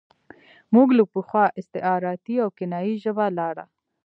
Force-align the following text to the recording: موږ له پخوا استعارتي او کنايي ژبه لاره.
موږ 0.73 0.87
له 0.97 1.03
پخوا 1.13 1.45
استعارتي 1.59 2.35
او 2.43 2.49
کنايي 2.57 2.93
ژبه 3.03 3.25
لاره. 3.37 3.65